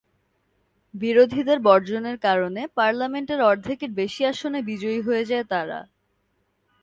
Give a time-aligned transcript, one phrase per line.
[0.93, 5.79] বিরোধীদের বর্জনের কারণে পার্লামেন্টের অর্ধেকের বেশি আসনে বিজয়ী হয়ে যায় তারা।